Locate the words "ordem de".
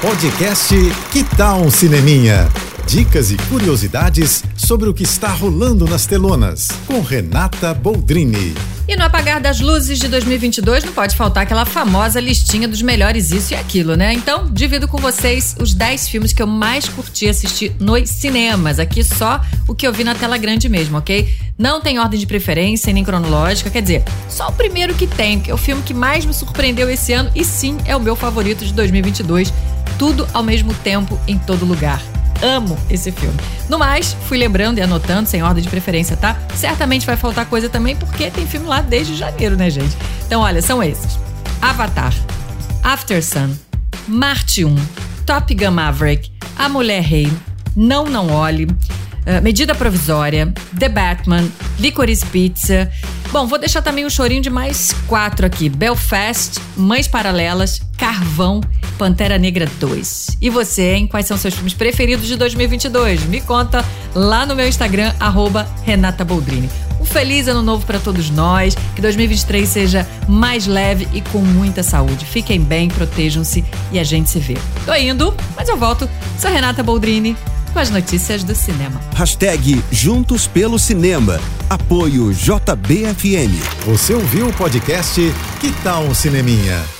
21.98-22.26, 35.42-35.68